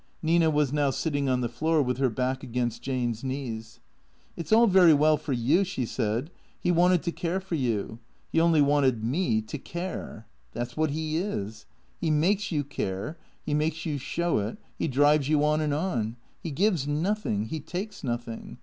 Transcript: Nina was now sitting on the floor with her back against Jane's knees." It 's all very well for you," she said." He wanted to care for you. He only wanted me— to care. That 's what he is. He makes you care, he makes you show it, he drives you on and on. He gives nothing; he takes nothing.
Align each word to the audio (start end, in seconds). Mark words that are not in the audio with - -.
Nina 0.23 0.49
was 0.49 0.73
now 0.73 0.89
sitting 0.89 1.29
on 1.29 1.41
the 1.41 1.47
floor 1.47 1.79
with 1.79 1.99
her 1.99 2.09
back 2.09 2.41
against 2.41 2.81
Jane's 2.81 3.23
knees." 3.23 3.79
It 4.35 4.47
's 4.47 4.51
all 4.51 4.65
very 4.65 4.95
well 4.95 5.15
for 5.15 5.31
you," 5.31 5.63
she 5.63 5.85
said." 5.85 6.31
He 6.63 6.71
wanted 6.71 7.03
to 7.03 7.11
care 7.11 7.39
for 7.39 7.53
you. 7.53 7.99
He 8.31 8.39
only 8.41 8.63
wanted 8.63 9.03
me— 9.03 9.41
to 9.43 9.59
care. 9.59 10.25
That 10.53 10.69
's 10.71 10.75
what 10.75 10.89
he 10.89 11.17
is. 11.17 11.67
He 11.99 12.09
makes 12.09 12.51
you 12.51 12.63
care, 12.63 13.19
he 13.45 13.53
makes 13.53 13.85
you 13.85 13.99
show 13.99 14.39
it, 14.39 14.57
he 14.75 14.87
drives 14.87 15.29
you 15.29 15.45
on 15.45 15.61
and 15.61 15.71
on. 15.71 16.15
He 16.41 16.49
gives 16.49 16.87
nothing; 16.87 17.45
he 17.45 17.59
takes 17.59 18.03
nothing. 18.03 18.57